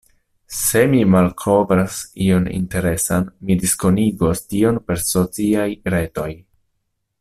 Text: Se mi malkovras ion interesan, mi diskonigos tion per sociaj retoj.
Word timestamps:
Se 0.59 0.79
mi 0.93 1.01
malkovras 1.15 1.99
ion 2.29 2.47
interesan, 2.61 3.29
mi 3.51 3.59
diskonigos 3.65 4.45
tion 4.49 4.83
per 4.89 5.05
sociaj 5.13 5.71
retoj. 5.97 6.31